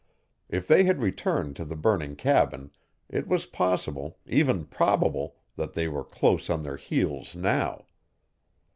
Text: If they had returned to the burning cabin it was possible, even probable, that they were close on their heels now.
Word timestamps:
If 0.49 0.65
they 0.65 0.85
had 0.85 0.97
returned 0.99 1.55
to 1.57 1.63
the 1.63 1.75
burning 1.75 2.15
cabin 2.15 2.71
it 3.07 3.27
was 3.27 3.45
possible, 3.45 4.17
even 4.25 4.65
probable, 4.65 5.35
that 5.57 5.73
they 5.73 5.87
were 5.87 6.03
close 6.03 6.49
on 6.49 6.63
their 6.63 6.77
heels 6.77 7.35
now. 7.35 7.85